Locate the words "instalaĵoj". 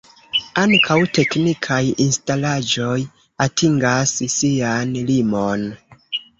2.07-2.97